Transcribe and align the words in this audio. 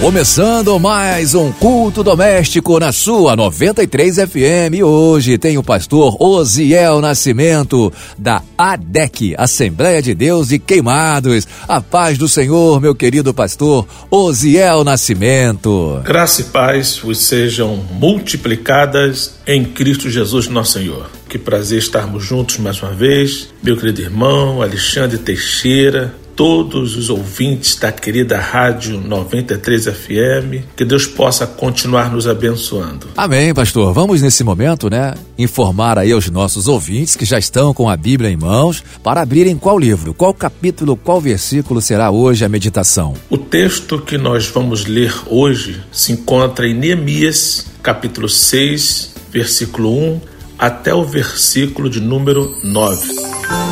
Começando 0.00 0.80
mais 0.80 1.34
um 1.34 1.52
culto 1.52 2.02
doméstico 2.02 2.80
na 2.80 2.90
sua 2.90 3.36
93 3.36 4.16
FM. 4.16 4.82
Hoje 4.82 5.36
tem 5.36 5.58
o 5.58 5.62
pastor 5.62 6.16
Osiel 6.18 7.02
Nascimento, 7.02 7.92
da 8.16 8.42
ADEC, 8.56 9.34
Assembleia 9.36 10.00
de 10.00 10.14
Deus 10.14 10.52
e 10.52 10.58
Queimados. 10.58 11.46
A 11.68 11.82
paz 11.82 12.16
do 12.16 12.26
Senhor, 12.26 12.80
meu 12.80 12.94
querido 12.94 13.34
pastor 13.34 13.86
Osiel 14.10 14.84
Nascimento. 14.84 16.00
Graça 16.02 16.40
e 16.40 16.44
paz 16.44 16.96
vos 16.96 17.18
sejam 17.18 17.76
multiplicadas 17.92 19.34
em 19.46 19.66
Cristo 19.66 20.08
Jesus, 20.08 20.48
nosso 20.48 20.78
Senhor. 20.78 21.10
Que 21.28 21.38
prazer 21.38 21.78
estarmos 21.78 22.24
juntos 22.24 22.56
mais 22.56 22.82
uma 22.82 22.92
vez. 22.92 23.50
Meu 23.62 23.76
querido 23.76 24.00
irmão 24.00 24.62
Alexandre 24.62 25.18
Teixeira, 25.18 26.14
todos 26.40 26.96
os 26.96 27.10
ouvintes 27.10 27.76
da 27.76 27.92
querida 27.92 28.40
Rádio 28.40 28.98
93 28.98 29.84
FM. 29.84 30.64
Que 30.74 30.86
Deus 30.86 31.06
possa 31.06 31.46
continuar 31.46 32.10
nos 32.10 32.26
abençoando. 32.26 33.08
Amém, 33.14 33.52
pastor. 33.52 33.92
Vamos 33.92 34.22
nesse 34.22 34.42
momento, 34.42 34.88
né, 34.88 35.12
informar 35.36 35.98
aí 35.98 36.12
aos 36.12 36.30
nossos 36.30 36.66
ouvintes 36.66 37.14
que 37.14 37.26
já 37.26 37.38
estão 37.38 37.74
com 37.74 37.90
a 37.90 37.94
Bíblia 37.94 38.30
em 38.30 38.38
mãos 38.38 38.82
para 39.02 39.20
abrirem 39.20 39.58
qual 39.58 39.78
livro, 39.78 40.14
qual 40.14 40.32
capítulo, 40.32 40.96
qual 40.96 41.20
versículo 41.20 41.78
será 41.82 42.10
hoje 42.10 42.42
a 42.42 42.48
meditação. 42.48 43.12
O 43.28 43.36
texto 43.36 43.98
que 43.98 44.16
nós 44.16 44.46
vamos 44.46 44.86
ler 44.86 45.14
hoje 45.26 45.82
se 45.92 46.12
encontra 46.12 46.66
em 46.66 46.72
Neemias, 46.72 47.66
capítulo 47.82 48.30
6, 48.30 49.14
versículo 49.30 49.94
1 49.94 50.20
até 50.58 50.94
o 50.94 51.04
versículo 51.04 51.90
de 51.90 52.00
número 52.00 52.50
9. 52.64 53.10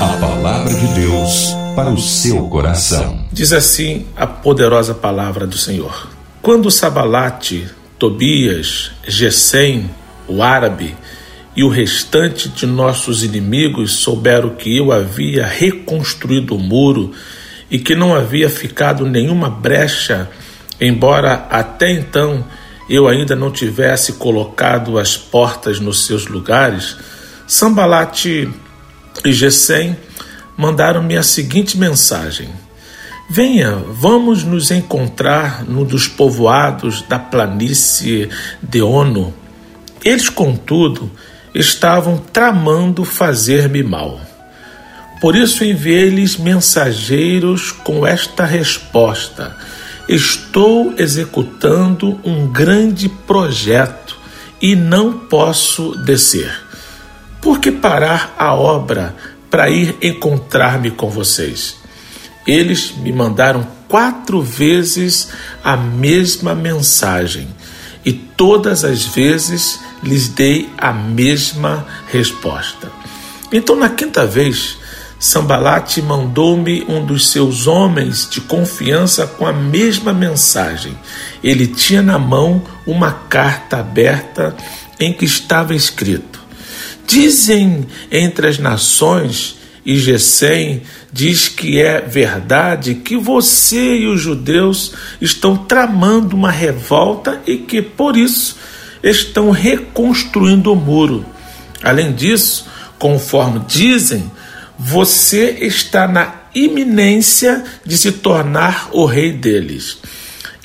A 0.03 0.19
palavra 0.19 0.75
de 0.75 0.87
Deus 0.89 1.58
para 1.79 1.91
o 1.91 1.99
seu 1.99 2.49
coração. 2.49 3.25
Diz 3.33 3.53
assim 3.53 4.05
a 4.17 4.27
poderosa 4.27 4.95
palavra 4.95 5.47
do 5.47 5.57
Senhor. 5.57 6.09
Quando 6.43 6.73
Sabalate, 6.73 7.69
Tobias, 7.97 8.91
Gesem, 9.07 9.89
o 10.27 10.43
árabe 10.43 10.97
e 11.55 11.63
o 11.63 11.69
restante 11.69 12.49
de 12.49 12.67
nossos 12.67 13.23
inimigos 13.23 13.93
souberam 13.93 14.51
que 14.57 14.77
eu 14.77 14.91
havia 14.91 15.47
reconstruído 15.47 16.57
o 16.57 16.59
muro 16.59 17.13
e 17.71 17.79
que 17.79 17.95
não 17.95 18.13
havia 18.13 18.51
ficado 18.51 19.07
nenhuma 19.07 19.49
brecha, 19.49 20.29
embora 20.81 21.47
até 21.49 21.93
então 21.93 22.45
eu 22.91 23.07
ainda 23.07 23.37
não 23.37 23.53
tivesse 23.53 24.15
colocado 24.15 24.99
as 24.99 25.17
portas 25.17 25.79
nos 25.79 26.05
seus 26.07 26.27
lugares, 26.27 26.97
Sambalate 27.47 28.51
e 29.25 29.33
Gesem 29.33 29.97
mandaram-me 30.59 31.17
a 31.17 31.23
seguinte 31.23 31.79
mensagem: 31.79 32.49
Venha, 33.31 33.77
vamos 33.77 34.43
nos 34.43 34.73
encontrar 34.73 35.65
num 35.65 35.85
dos 35.85 36.09
povoados 36.09 37.03
da 37.03 37.19
planície 37.19 38.29
de 38.61 38.83
Ono. 38.83 39.33
Eles, 40.05 40.29
contudo, 40.29 41.11
estavam 41.55 42.19
tramando 42.19 43.05
fazer-me 43.05 43.83
mal. 43.85 44.21
Por 45.21 45.37
isso 45.37 45.65
enviei-lhes 45.65 46.37
mensageiros 46.37 47.71
com 47.71 48.05
esta 48.05 48.45
resposta: 48.45 49.57
Estou 50.09 50.95
executando 50.99 52.19
um 52.25 52.49
grande 52.49 53.09
projeto 53.09 54.19
e 54.61 54.75
não 54.75 55.13
posso 55.13 55.95
descer. 56.05 56.53
Por 57.41 57.61
que 57.61 57.71
parar 57.71 58.35
a 58.37 58.53
obra 58.55 59.15
para 59.51 59.71
ir 59.71 59.97
encontrar-me 60.03 60.91
com 60.91 61.11
vocês. 61.11 61.77
Eles 62.47 62.93
me 62.97 63.13
mandaram 63.13 63.67
quatro 63.89 64.43
vezes 64.43 65.29
a 65.63 65.77
mesma 65.77 66.55
mensagem 66.55 67.49
e 68.05 68.13
todas 68.13 68.85
as 68.85 69.05
vezes 69.05 69.81
lhes 70.03 70.29
dei 70.29 70.71
a 70.79 70.93
mesma 70.93 71.87
resposta. 72.11 72.91
Então, 73.53 73.77
na 73.77 73.89
quinta 73.89 74.27
vez, 74.27 74.79
Sambalate 75.19 76.01
mandou-me 76.01 76.85
um 76.89 77.05
dos 77.05 77.31
seus 77.31 77.67
homens 77.67 78.29
de 78.31 78.41
confiança 78.41 79.27
com 79.27 79.47
a 79.47 79.53
mesma 79.53 80.13
mensagem. 80.13 80.97
Ele 81.43 81.67
tinha 81.67 82.03
na 82.03 82.19
mão 82.19 82.63
uma 82.87 83.11
carta 83.11 83.79
aberta 83.79 84.57
em 85.01 85.13
que 85.13 85.25
estava 85.25 85.75
escrito: 85.75 86.38
Dizem 87.09 87.87
entre 88.13 88.49
as 88.49 88.59
nações, 88.59 89.57
e 89.85 89.97
Gesem 89.97 90.83
diz 91.11 91.49
que 91.49 91.81
é 91.81 92.03
verdade 92.03 92.97
que 92.97 93.17
você 93.17 93.97
e 93.97 94.07
os 94.07 94.21
judeus 94.21 94.93
estão 95.19 95.57
tramando 95.57 96.37
uma 96.37 96.51
revolta 96.51 97.41
e 97.47 97.57
que 97.57 97.81
por 97.81 98.15
isso 98.15 98.59
estão 99.03 99.51
reconstruindo 99.51 100.71
o 100.71 100.77
muro. 100.77 101.25
Além 101.83 102.13
disso, 102.13 102.67
conforme 102.99 103.63
dizem, 103.67 104.31
você 104.79 105.57
está 105.63 106.07
na 106.07 106.35
iminência 106.55 107.65
de 107.87 107.97
se 107.97 108.13
tornar 108.13 108.91
o 108.93 109.07
rei 109.07 109.33
deles 109.33 109.97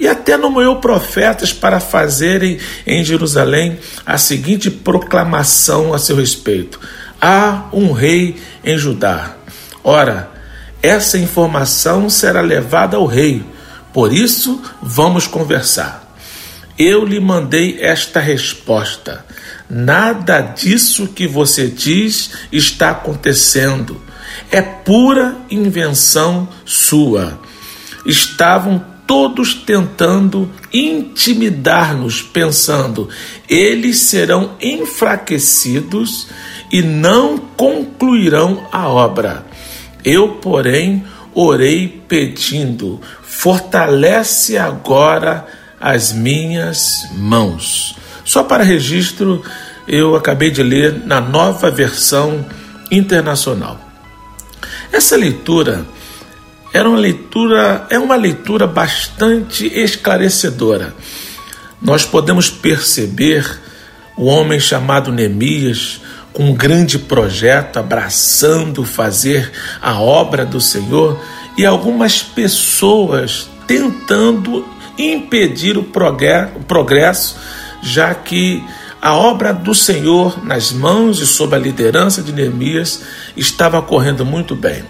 e 0.03 0.07
até 0.07 0.35
nomeou 0.35 0.81
profetas 0.81 1.53
para 1.53 1.79
fazerem 1.79 2.59
em 2.85 3.05
Jerusalém 3.05 3.79
a 4.05 4.17
seguinte 4.17 4.69
proclamação 4.69 5.93
a 5.93 5.97
seu 5.97 6.17
respeito: 6.17 6.77
Há 7.21 7.69
um 7.71 7.93
rei 7.93 8.35
em 8.65 8.77
Judá. 8.77 9.37
Ora, 9.81 10.29
essa 10.81 11.17
informação 11.17 12.09
será 12.09 12.41
levada 12.41 12.97
ao 12.97 13.05
rei, 13.05 13.45
por 13.93 14.11
isso 14.11 14.61
vamos 14.81 15.25
conversar. 15.25 16.13
Eu 16.77 17.05
lhe 17.05 17.21
mandei 17.21 17.77
esta 17.79 18.19
resposta: 18.19 19.25
Nada 19.69 20.41
disso 20.41 21.07
que 21.07 21.25
você 21.25 21.67
diz 21.67 22.31
está 22.51 22.89
acontecendo. 22.89 24.01
É 24.51 24.61
pura 24.61 25.37
invenção 25.49 26.49
sua. 26.65 27.39
Estavam 28.05 28.92
todos 29.07 29.53
tentando 29.53 30.49
intimidar-nos, 30.71 32.21
pensando: 32.21 33.09
eles 33.47 33.99
serão 33.99 34.51
enfraquecidos 34.61 36.27
e 36.71 36.81
não 36.81 37.37
concluirão 37.37 38.67
a 38.71 38.87
obra. 38.87 39.45
Eu, 40.03 40.29
porém, 40.35 41.03
orei 41.33 42.01
pedindo: 42.07 42.99
fortalece 43.21 44.57
agora 44.57 45.45
as 45.79 46.13
minhas 46.13 47.07
mãos. 47.13 47.95
Só 48.23 48.43
para 48.43 48.63
registro, 48.63 49.43
eu 49.87 50.15
acabei 50.15 50.49
de 50.49 50.63
ler 50.63 51.05
na 51.05 51.19
nova 51.19 51.69
versão 51.69 52.45
internacional. 52.89 53.79
Essa 54.91 55.17
leitura 55.17 55.85
era 56.73 56.89
uma 56.89 56.97
leitura, 56.97 57.85
é 57.89 57.99
uma 57.99 58.15
leitura 58.15 58.65
bastante 58.65 59.67
esclarecedora. 59.67 60.95
Nós 61.79 62.03
podemos 62.03 62.49
perceber 62.49 63.59
o 64.17 64.25
homem 64.25 64.59
chamado 64.59 65.11
Neemias 65.11 66.01
com 66.33 66.45
um 66.45 66.53
grande 66.53 66.97
projeto 66.97 67.77
abraçando 67.77 68.83
fazer 68.83 69.51
a 69.79 69.99
obra 69.99 70.43
do 70.43 70.59
Senhor 70.59 71.21
e 71.55 71.63
algumas 71.63 72.23
pessoas 72.23 73.47
tentando 73.67 74.67
impedir 74.97 75.77
o 75.77 75.83
progresso, 75.83 77.37
já 77.83 78.15
que 78.15 78.63
a 78.99 79.13
obra 79.13 79.53
do 79.53 79.75
Senhor 79.75 80.43
nas 80.43 80.71
mãos 80.71 81.19
e 81.19 81.27
sob 81.27 81.55
a 81.55 81.59
liderança 81.59 82.21
de 82.21 82.31
Neemias 82.31 83.01
estava 83.37 83.81
correndo 83.81 84.25
muito 84.25 84.55
bem. 84.55 84.83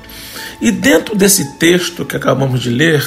E 0.64 0.72
dentro 0.72 1.14
desse 1.14 1.56
texto 1.56 2.06
que 2.06 2.16
acabamos 2.16 2.62
de 2.62 2.70
ler, 2.70 3.06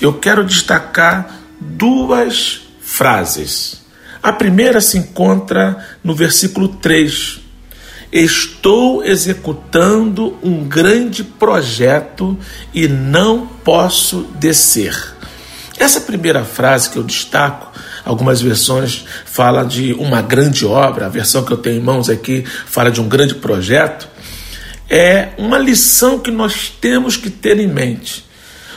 eu 0.00 0.12
quero 0.12 0.44
destacar 0.44 1.40
duas 1.60 2.68
frases. 2.80 3.82
A 4.22 4.32
primeira 4.32 4.80
se 4.80 4.96
encontra 4.96 5.84
no 6.04 6.14
versículo 6.14 6.68
3. 6.68 7.40
Estou 8.12 9.04
executando 9.04 10.38
um 10.40 10.62
grande 10.62 11.24
projeto 11.24 12.38
e 12.72 12.86
não 12.86 13.44
posso 13.44 14.28
descer. 14.38 14.96
Essa 15.76 16.00
primeira 16.00 16.44
frase 16.44 16.90
que 16.90 16.96
eu 16.96 17.02
destaco, 17.02 17.72
algumas 18.04 18.40
versões 18.40 19.04
fala 19.24 19.64
de 19.64 19.92
uma 19.94 20.22
grande 20.22 20.64
obra, 20.64 21.06
a 21.06 21.08
versão 21.08 21.44
que 21.44 21.52
eu 21.52 21.58
tenho 21.58 21.80
em 21.80 21.84
mãos 21.84 22.08
aqui 22.08 22.44
fala 22.66 22.88
de 22.88 23.00
um 23.00 23.08
grande 23.08 23.34
projeto 23.34 24.13
é 24.88 25.30
uma 25.38 25.58
lição 25.58 26.18
que 26.18 26.30
nós 26.30 26.72
temos 26.80 27.16
que 27.16 27.30
ter 27.30 27.58
em 27.58 27.66
mente. 27.66 28.24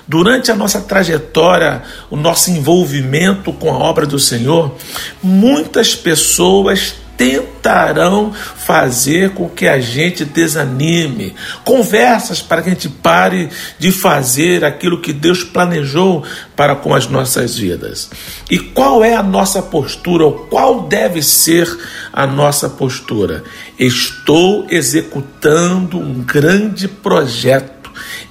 durante 0.09 0.50
a 0.50 0.56
nossa 0.56 0.80
trajetória, 0.80 1.83
o 2.09 2.15
nosso 2.15 2.50
envolvimento 2.50 3.51
com 3.51 3.69
a 3.69 3.77
obra 3.77 4.06
do 4.06 4.18
Senhor, 4.18 4.74
muitas 5.21 5.94
pessoas 5.95 6.95
tentarão 7.17 8.31
fazer 8.31 9.31
com 9.31 9.49
que 9.49 9.67
a 9.67 9.79
gente 9.79 10.23
desanime. 10.23 11.35
Conversas 11.65 12.41
para 12.41 12.61
que 12.61 12.69
a 12.69 12.73
gente 12.73 12.87
pare 12.87 13.49
de 13.79 13.91
fazer 13.91 14.63
aquilo 14.63 15.01
que 15.01 15.11
Deus 15.11 15.43
planejou 15.43 16.23
para 16.55 16.75
com 16.75 16.93
as 16.93 17.07
nossas 17.07 17.57
vidas. 17.57 18.09
E 18.49 18.59
qual 18.59 19.03
é 19.03 19.15
a 19.15 19.23
nossa 19.23 19.61
postura, 19.61 20.25
ou 20.25 20.33
qual 20.33 20.83
deve 20.83 21.23
ser 21.23 21.67
a 22.13 22.27
nossa 22.27 22.69
postura? 22.69 23.43
Estou 23.79 24.67
executando 24.69 25.99
um 25.99 26.21
grande 26.23 26.87
projeto 26.87 27.76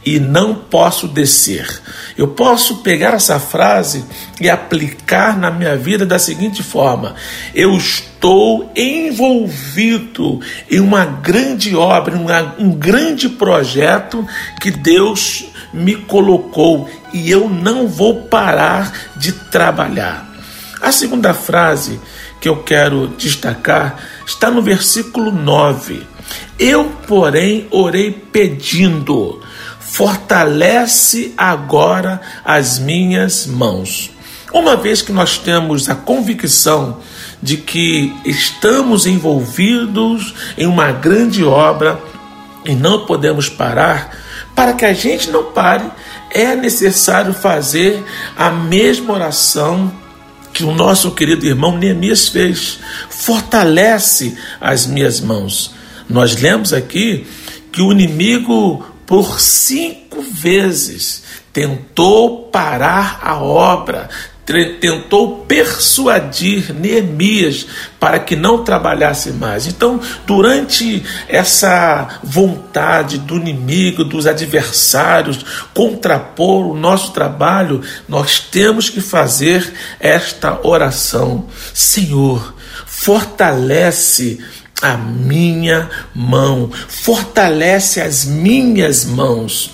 e 0.05 0.19
não 0.19 0.55
posso 0.55 1.09
descer. 1.09 1.67
Eu 2.17 2.29
posso 2.29 2.79
pegar 2.79 3.15
essa 3.15 3.39
frase 3.39 4.05
e 4.41 4.49
aplicar 4.49 5.39
na 5.39 5.51
minha 5.51 5.77
vida 5.77 6.07
da 6.07 6.19
seguinte 6.19 6.63
forma: 6.63 7.15
eu 7.55 7.77
estou 7.77 8.71
envolvido 8.75 10.41
em 10.71 10.81
uma 10.81 11.05
grande 11.05 11.75
obra, 11.77 12.17
um 12.59 12.71
grande 12.71 13.29
projeto 13.29 14.27
que 14.61 14.71
Deus 14.71 15.47
me 15.73 15.95
colocou 15.95 16.89
e 17.13 17.31
eu 17.31 17.49
não 17.49 17.87
vou 17.87 18.23
parar 18.23 18.93
de 19.17 19.33
trabalhar. 19.33 20.27
A 20.81 20.93
segunda 20.93 21.35
frase 21.35 22.01
que 22.41 22.49
eu 22.49 22.63
quero 22.63 23.09
destacar 23.09 23.99
está 24.27 24.51
no 24.51 24.63
versículo 24.63 25.33
9. 25.33 26.07
Eu, 26.59 26.85
porém, 27.07 27.67
orei 27.71 28.11
pedindo 28.11 29.43
fortalece 29.87 31.33
agora 31.37 32.21
as 32.45 32.79
minhas 32.79 33.47
mãos. 33.47 34.11
Uma 34.53 34.77
vez 34.77 35.01
que 35.01 35.13
nós 35.13 35.39
temos 35.39 35.89
a 35.89 35.95
convicção 35.95 36.99
de 37.43 37.57
que 37.57 38.15
estamos 38.25 39.07
envolvidos 39.07 40.35
em 40.59 40.67
uma 40.67 40.91
grande 40.91 41.45
obra 41.45 42.01
e 42.65 42.75
não 42.75 43.07
podemos 43.07 43.49
parar, 43.49 44.11
para 44.55 44.73
que 44.73 44.85
a 44.85 44.93
gente 44.93 45.31
não 45.31 45.53
pare, 45.53 45.85
é 46.31 46.57
necessário 46.57 47.33
fazer 47.33 48.03
a 48.37 48.51
mesma 48.51 49.15
oração 49.15 49.93
que 50.53 50.65
o 50.65 50.75
nosso 50.75 51.13
querido 51.13 51.47
irmão 51.47 51.79
Neemias 51.79 52.29
fez. 52.29 52.79
Fortalece 53.09 54.37
as 54.61 54.87
minhas 54.87 55.21
mãos. 55.21 55.75
Nós 56.09 56.37
lemos 56.37 56.73
aqui 56.73 57.27
que 57.71 57.83
o 57.83 57.93
inimigo 57.93 58.96
por 59.07 59.41
cinco 59.41 60.21
vezes 60.21 61.23
tentou 61.53 62.49
parar 62.51 63.21
a 63.23 63.39
obra, 63.39 64.11
tentou 64.81 65.45
persuadir 65.47 66.73
Neemias 66.75 67.67
para 67.99 68.19
que 68.19 68.37
não 68.37 68.63
trabalhasse 68.63 69.31
mais. 69.33 69.67
Então, 69.67 70.01
durante 70.27 71.03
essa 71.29 72.21
vontade 72.23 73.19
do 73.19 73.37
inimigo, 73.37 74.05
dos 74.05 74.27
adversários, 74.27 75.45
contrapor 75.73 76.67
o 76.67 76.77
nosso 76.77 77.13
trabalho, 77.13 77.81
nós 78.09 78.39
temos 78.39 78.91
que 78.91 79.01
fazer 79.01 79.73
esta 79.99 80.61
oração: 80.63 81.47
Senhor, 81.73 82.55
fortalece 82.87 84.39
a 84.83 84.97
minha 84.97 85.89
mão, 86.15 86.71
fortalece 86.89 88.01
as 88.01 88.25
minhas 88.25 89.05
mãos. 89.05 89.71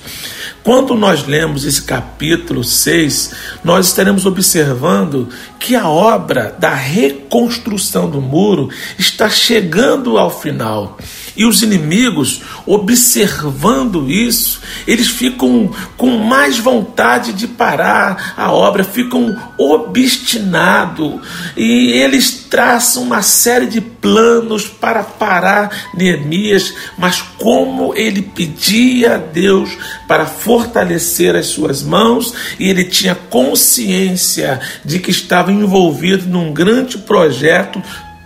Quando 0.64 0.94
nós 0.94 1.26
lemos 1.26 1.64
esse 1.64 1.82
capítulo 1.82 2.62
6, 2.62 3.32
nós 3.64 3.86
estaremos 3.86 4.24
observando 4.26 5.28
que 5.58 5.74
a 5.74 5.88
obra 5.88 6.54
da 6.56 6.72
reconstrução 6.72 8.08
do 8.08 8.20
muro 8.20 8.68
está 8.96 9.28
chegando 9.28 10.18
ao 10.18 10.30
final. 10.30 10.96
E 11.36 11.44
os 11.44 11.62
inimigos, 11.62 12.42
observando 12.66 14.10
isso, 14.10 14.60
eles 14.86 15.08
ficam 15.08 15.70
com 15.96 16.18
mais 16.18 16.58
vontade 16.58 17.32
de 17.32 17.48
parar 17.48 18.34
a 18.36 18.52
obra, 18.52 18.84
ficam 18.84 19.34
obstinados 19.56 21.20
e 21.56 21.92
eles 21.92 22.46
traçam 22.50 23.02
uma 23.04 23.22
série 23.22 23.66
de 23.66 23.80
planos 23.80 24.66
para 24.66 25.02
parar 25.02 25.70
Neemias, 25.94 26.74
mas 26.98 27.22
como 27.38 27.94
ele 27.94 28.20
pedia 28.20 29.14
a 29.14 29.18
Deus 29.18 29.70
para 30.06 30.26
as 30.60 31.46
suas 31.46 31.82
mãos 31.82 32.34
e 32.58 32.68
ele 32.68 32.84
tinha 32.84 33.14
consciência 33.14 34.60
de 34.84 34.98
que 34.98 35.10
estava 35.10 35.52
envolvido 35.52 36.28
num 36.28 36.52
grande 36.52 36.98
projeto 36.98 37.82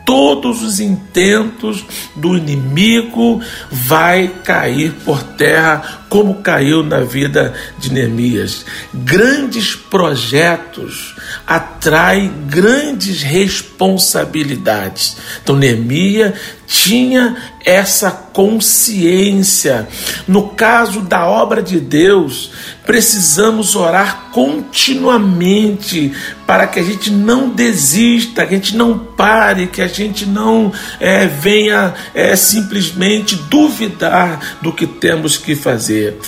todos 0.06 0.62
os 0.62 0.78
intentos 0.78 1.84
do 2.14 2.37
inimigo 2.37 3.43
vai 3.70 4.28
cair 4.44 4.93
por 5.05 5.20
terra, 5.20 6.06
como 6.08 6.37
caiu 6.37 6.84
na 6.84 7.00
vida 7.00 7.52
de 7.76 7.93
Neemias. 7.93 8.64
Grandes 8.94 9.75
projetos 9.75 11.17
atraem 11.44 12.32
grandes 12.46 13.22
responsabilidades. 13.22 15.17
Então, 15.43 15.56
Neemias 15.56 16.34
tinha 16.66 17.36
essa 17.64 18.10
consciência. 18.10 19.88
No 20.26 20.48
caso 20.48 21.00
da 21.00 21.26
obra 21.26 21.62
de 21.62 21.78
Deus, 21.80 22.50
precisamos 22.84 23.74
orar 23.74 24.30
continuamente 24.32 26.12
para 26.46 26.66
que 26.66 26.78
a 26.78 26.82
gente 26.82 27.10
não 27.10 27.48
desista, 27.48 28.46
que 28.46 28.54
a 28.54 28.56
gente 28.58 28.76
não 28.76 28.98
pare, 28.98 29.66
que 29.66 29.80
a 29.80 29.88
gente 29.88 30.26
não 30.26 30.72
é, 31.00 31.26
venha 31.26 31.94
é, 32.14 32.34
simplesmente 32.36 33.36
duvidar 33.36 34.58
do 34.60 34.72
que 34.72 34.86
temos 34.86 35.36
que 35.36 35.54
fazer. 35.54 36.19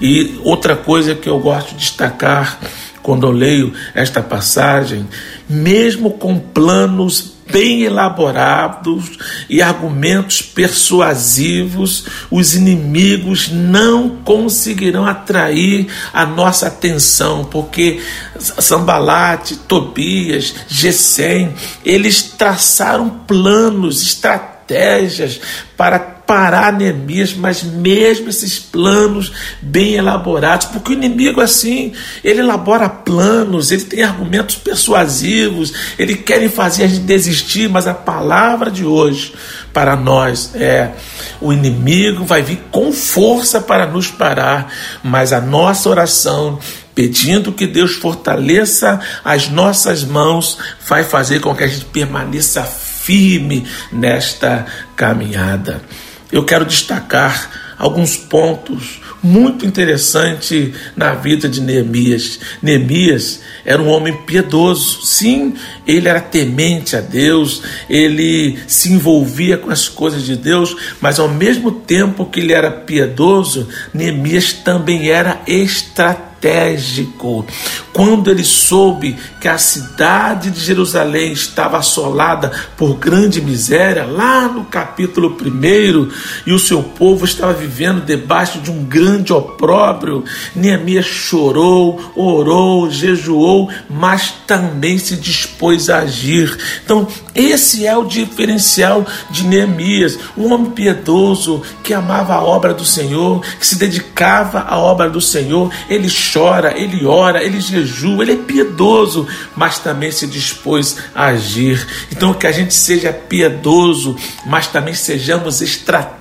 E 0.00 0.38
outra 0.44 0.76
coisa 0.76 1.14
que 1.14 1.28
eu 1.28 1.38
gosto 1.38 1.70
de 1.70 1.76
destacar 1.76 2.58
quando 3.02 3.26
eu 3.26 3.30
leio 3.30 3.72
esta 3.94 4.20
passagem, 4.20 5.06
mesmo 5.48 6.10
com 6.10 6.38
planos 6.38 7.35
bem 7.56 7.84
elaborados 7.84 9.18
e 9.48 9.62
argumentos 9.62 10.42
persuasivos, 10.42 12.04
os 12.30 12.54
inimigos 12.54 13.48
não 13.50 14.10
conseguirão 14.10 15.06
atrair 15.06 15.86
a 16.12 16.26
nossa 16.26 16.66
atenção, 16.66 17.46
porque 17.46 18.02
Sambalate, 18.38 19.56
Tobias, 19.56 20.54
Gesem, 20.68 21.54
eles 21.82 22.24
traçaram 22.24 23.08
planos, 23.08 24.02
estratégias 24.02 25.40
para 25.78 26.15
parar 26.26 26.72
Neemias, 26.72 27.34
mas 27.34 27.62
mesmo 27.62 28.28
esses 28.28 28.58
planos 28.58 29.32
bem 29.62 29.94
elaborados, 29.94 30.66
porque 30.66 30.92
o 30.92 30.94
inimigo 30.94 31.40
assim, 31.40 31.92
ele 32.24 32.40
elabora 32.40 32.88
planos, 32.88 33.70
ele 33.70 33.84
tem 33.84 34.02
argumentos 34.02 34.56
persuasivos, 34.56 35.72
ele 35.98 36.16
quer 36.16 36.48
fazer 36.50 36.84
a 36.84 36.88
gente 36.88 37.02
desistir, 37.02 37.68
mas 37.68 37.86
a 37.86 37.94
palavra 37.94 38.70
de 38.70 38.84
hoje 38.84 39.32
para 39.72 39.94
nós 39.94 40.50
é 40.54 40.92
o 41.40 41.52
inimigo 41.52 42.24
vai 42.24 42.42
vir 42.42 42.60
com 42.70 42.92
força 42.92 43.60
para 43.60 43.86
nos 43.86 44.08
parar, 44.08 44.72
mas 45.02 45.32
a 45.32 45.40
nossa 45.40 45.88
oração 45.88 46.58
pedindo 46.94 47.52
que 47.52 47.66
Deus 47.66 47.92
fortaleça 47.92 48.98
as 49.22 49.50
nossas 49.50 50.02
mãos, 50.02 50.56
vai 50.88 51.04
fazer 51.04 51.40
com 51.40 51.54
que 51.54 51.62
a 51.62 51.66
gente 51.66 51.84
permaneça 51.84 52.64
firme 52.64 53.68
nesta 53.92 54.64
caminhada. 54.96 55.82
Eu 56.30 56.44
quero 56.44 56.64
destacar 56.64 57.74
alguns 57.78 58.16
pontos 58.16 59.00
muito 59.22 59.66
interessantes 59.66 60.72
na 60.96 61.14
vida 61.14 61.48
de 61.48 61.60
Neemias. 61.60 62.38
Neemias 62.62 63.40
era 63.64 63.82
um 63.82 63.88
homem 63.88 64.16
piedoso, 64.24 65.04
sim, 65.04 65.54
ele 65.86 66.08
era 66.08 66.20
temente 66.20 66.96
a 66.96 67.00
Deus, 67.00 67.62
ele 67.88 68.58
se 68.66 68.92
envolvia 68.92 69.58
com 69.58 69.70
as 69.70 69.88
coisas 69.88 70.22
de 70.24 70.36
Deus, 70.36 70.76
mas 71.00 71.18
ao 71.18 71.28
mesmo 71.28 71.72
tempo 71.72 72.26
que 72.26 72.40
ele 72.40 72.52
era 72.52 72.70
piedoso, 72.70 73.68
Neemias 73.92 74.52
também 74.52 75.10
era 75.10 75.42
estratégico 75.46 76.25
estratégico. 76.36 77.44
Quando 77.92 78.30
ele 78.30 78.44
soube 78.44 79.16
que 79.40 79.48
a 79.48 79.58
cidade 79.58 80.50
de 80.50 80.60
Jerusalém 80.60 81.32
estava 81.32 81.78
assolada 81.78 82.52
por 82.76 82.94
grande 82.96 83.40
miséria, 83.40 84.04
lá 84.04 84.48
no 84.48 84.64
capítulo 84.64 85.34
1, 85.40 86.10
e 86.46 86.52
o 86.52 86.58
seu 86.58 86.82
povo 86.82 87.24
estava 87.24 87.54
vivendo 87.54 88.04
debaixo 88.04 88.60
de 88.60 88.70
um 88.70 88.84
grande 88.84 89.32
opróbrio, 89.32 90.24
Neemias 90.54 91.06
chorou, 91.06 92.12
orou, 92.14 92.90
jejuou, 92.90 93.70
mas 93.88 94.34
também 94.46 94.98
se 94.98 95.16
dispôs 95.16 95.88
a 95.88 96.00
agir. 96.00 96.56
Então, 96.84 97.08
esse 97.34 97.86
é 97.86 97.96
o 97.96 98.04
diferencial 98.04 99.06
de 99.30 99.44
Neemias, 99.46 100.18
um 100.36 100.52
homem 100.52 100.70
piedoso 100.70 101.62
que 101.82 101.94
amava 101.94 102.34
a 102.34 102.42
obra 102.42 102.74
do 102.74 102.84
Senhor, 102.84 103.40
que 103.58 103.66
se 103.66 103.78
dedicava 103.78 104.60
à 104.60 104.78
obra 104.78 105.08
do 105.08 105.20
Senhor. 105.20 105.72
Ele 105.88 106.08
chora, 106.32 106.78
ele 106.78 107.04
ora, 107.04 107.42
ele 107.42 107.60
jejua, 107.60 108.24
ele 108.24 108.32
é 108.32 108.36
piedoso, 108.36 109.26
mas 109.54 109.78
também 109.78 110.10
se 110.10 110.26
dispôs 110.26 110.96
a 111.14 111.26
agir. 111.26 111.86
Então 112.10 112.34
que 112.34 112.46
a 112.46 112.52
gente 112.52 112.74
seja 112.74 113.12
piedoso, 113.12 114.16
mas 114.44 114.66
também 114.66 114.94
sejamos 114.94 115.60
estratégicos. 115.60 116.15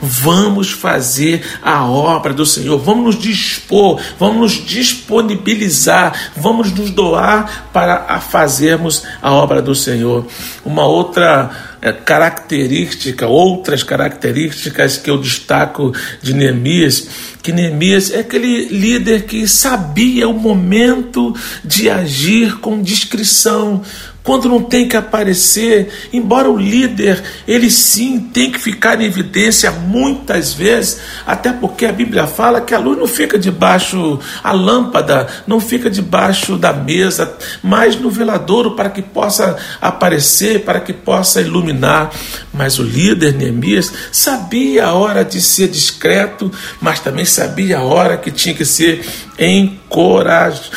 Vamos 0.00 0.70
fazer 0.70 1.42
a 1.62 1.84
obra 1.86 2.32
do 2.32 2.44
Senhor, 2.44 2.78
vamos 2.78 3.16
nos 3.16 3.22
dispor, 3.22 4.00
vamos 4.18 4.40
nos 4.40 4.66
disponibilizar, 4.66 6.32
vamos 6.36 6.72
nos 6.72 6.90
doar 6.90 7.68
para 7.72 8.20
fazermos 8.20 9.02
a 9.20 9.32
obra 9.32 9.62
do 9.62 9.74
Senhor. 9.74 10.26
Uma 10.64 10.86
outra 10.86 11.74
é, 11.84 11.92
característica, 11.92 13.26
outras 13.26 13.82
características 13.82 14.96
que 14.96 15.10
eu 15.10 15.18
destaco 15.18 15.92
de 16.22 16.32
Neemias, 16.32 17.08
que 17.42 17.52
Neemias 17.52 18.10
é 18.10 18.20
aquele 18.20 18.68
líder 18.68 19.24
que 19.24 19.46
sabia 19.46 20.26
o 20.26 20.32
momento 20.32 21.36
de 21.62 21.90
agir 21.90 22.58
com 22.58 22.80
discrição, 22.80 23.82
quando 24.24 24.48
não 24.48 24.62
tem 24.62 24.88
que 24.88 24.96
aparecer, 24.96 26.08
embora 26.10 26.50
o 26.50 26.56
líder, 26.56 27.22
ele 27.46 27.70
sim 27.70 28.18
tem 28.18 28.50
que 28.50 28.58
ficar 28.58 28.98
em 28.98 29.04
evidência 29.04 29.70
muitas 29.70 30.54
vezes, 30.54 30.98
até 31.26 31.52
porque 31.52 31.84
a 31.84 31.92
Bíblia 31.92 32.26
fala 32.26 32.62
que 32.62 32.72
a 32.72 32.78
luz 32.78 32.98
não 32.98 33.06
fica 33.06 33.38
debaixo, 33.38 34.18
a 34.42 34.50
lâmpada 34.50 35.28
não 35.46 35.60
fica 35.60 35.90
debaixo 35.90 36.56
da 36.56 36.72
mesa, 36.72 37.36
mas 37.62 38.00
no 38.00 38.10
veladouro 38.10 38.70
para 38.70 38.88
que 38.88 39.02
possa 39.02 39.58
aparecer, 39.78 40.64
para 40.64 40.80
que 40.80 40.94
possa 40.94 41.42
iluminar. 41.42 42.10
Mas 42.50 42.78
o 42.78 42.82
líder 42.82 43.34
Neemias 43.34 43.92
sabia 44.10 44.86
a 44.86 44.94
hora 44.94 45.22
de 45.22 45.38
ser 45.38 45.68
discreto, 45.68 46.50
mas 46.80 46.98
também 46.98 47.26
sabia 47.26 47.78
a 47.78 47.82
hora 47.82 48.16
que 48.16 48.30
tinha 48.30 48.54
que 48.54 48.64
ser 48.64 49.04
encorajado, 49.38 50.70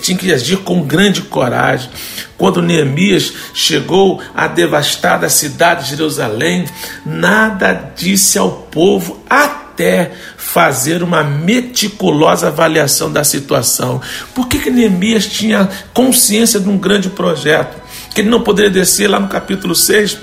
tinha 0.00 0.16
que 0.16 0.32
agir 0.32 0.58
com 0.58 0.82
grande 0.82 1.22
coragem. 1.22 1.90
Quando 2.36 2.62
Neemias 2.62 3.32
chegou 3.54 4.20
à 4.34 4.46
devastada 4.46 5.28
cidade 5.28 5.84
de 5.84 5.90
Jerusalém, 5.90 6.66
nada 7.04 7.92
disse 7.96 8.38
ao 8.38 8.50
povo 8.50 9.22
até 9.28 10.12
fazer 10.36 11.02
uma 11.02 11.22
meticulosa 11.22 12.48
avaliação 12.48 13.10
da 13.10 13.24
situação. 13.24 14.00
Por 14.34 14.48
que, 14.48 14.58
que 14.58 14.70
Neemias 14.70 15.26
tinha 15.26 15.68
consciência 15.92 16.60
de 16.60 16.68
um 16.68 16.78
grande 16.78 17.08
projeto? 17.08 17.80
Que 18.14 18.20
ele 18.20 18.30
não 18.30 18.42
poderia 18.42 18.70
descer 18.70 19.08
lá 19.08 19.18
no 19.18 19.28
capítulo 19.28 19.74
6? 19.74 20.18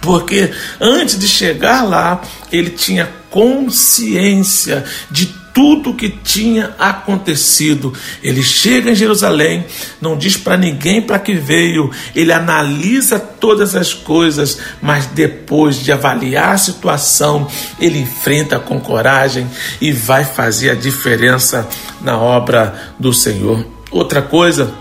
Porque 0.00 0.50
antes 0.80 1.18
de 1.18 1.28
chegar 1.28 1.82
lá, 1.82 2.20
ele 2.50 2.70
tinha 2.70 3.08
consciência 3.30 4.84
de 5.10 5.41
tudo 5.52 5.90
o 5.90 5.94
que 5.94 6.08
tinha 6.08 6.74
acontecido. 6.78 7.92
Ele 8.22 8.42
chega 8.42 8.90
em 8.90 8.94
Jerusalém, 8.94 9.64
não 10.00 10.16
diz 10.16 10.36
para 10.36 10.56
ninguém 10.56 11.02
para 11.02 11.18
que 11.18 11.34
veio, 11.34 11.90
ele 12.14 12.32
analisa 12.32 13.18
todas 13.18 13.74
as 13.74 13.92
coisas, 13.92 14.58
mas 14.80 15.06
depois 15.06 15.76
de 15.76 15.92
avaliar 15.92 16.54
a 16.54 16.58
situação, 16.58 17.46
ele 17.78 17.98
enfrenta 17.98 18.58
com 18.58 18.80
coragem 18.80 19.46
e 19.80 19.92
vai 19.92 20.24
fazer 20.24 20.70
a 20.70 20.74
diferença 20.74 21.68
na 22.00 22.16
obra 22.16 22.94
do 22.98 23.12
Senhor. 23.12 23.66
Outra 23.90 24.22
coisa, 24.22 24.72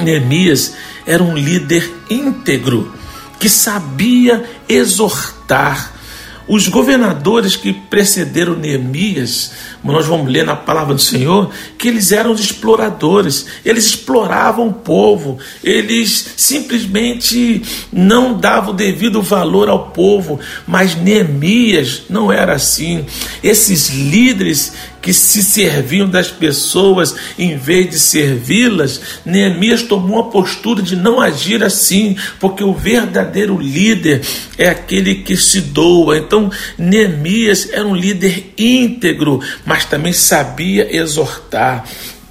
Neemias 0.00 0.74
era 1.06 1.22
um 1.22 1.36
líder 1.36 1.92
íntegro 2.08 2.92
que 3.38 3.48
sabia 3.48 4.44
exortar 4.68 5.92
os 6.46 6.68
governadores 6.68 7.56
que 7.56 7.72
precederam 7.72 8.54
Neemias, 8.54 9.52
nós 9.92 10.06
vamos 10.06 10.32
ler 10.32 10.44
na 10.44 10.56
palavra 10.56 10.94
do 10.94 11.00
Senhor, 11.00 11.50
que 11.76 11.88
eles 11.88 12.12
eram 12.12 12.32
os 12.32 12.40
exploradores, 12.40 13.46
eles 13.64 13.84
exploravam 13.84 14.68
o 14.68 14.72
povo, 14.72 15.38
eles 15.62 16.34
simplesmente 16.36 17.62
não 17.92 18.38
davam 18.38 18.72
o 18.72 18.76
devido 18.76 19.20
valor 19.22 19.68
ao 19.68 19.90
povo, 19.90 20.40
mas 20.66 20.94
Neemias 20.94 22.02
não 22.08 22.32
era 22.32 22.54
assim. 22.54 23.04
Esses 23.42 23.90
líderes 23.90 24.72
que 25.04 25.12
se 25.12 25.42
serviam 25.42 26.08
das 26.08 26.30
pessoas 26.30 27.14
em 27.38 27.58
vez 27.58 27.90
de 27.90 27.98
servi-las, 27.98 29.02
Neemias 29.22 29.82
tomou 29.82 30.18
a 30.18 30.30
postura 30.30 30.80
de 30.80 30.96
não 30.96 31.20
agir 31.20 31.62
assim, 31.62 32.16
porque 32.40 32.64
o 32.64 32.72
verdadeiro 32.72 33.60
líder 33.60 34.22
é 34.56 34.70
aquele 34.70 35.16
que 35.16 35.36
se 35.36 35.60
doa. 35.60 36.16
Então, 36.16 36.50
Neemias 36.78 37.68
era 37.70 37.86
um 37.86 37.94
líder 37.94 38.54
íntegro, 38.56 39.42
mas 39.74 39.84
também 39.84 40.12
sabia 40.12 40.96
exortar. 40.96 41.84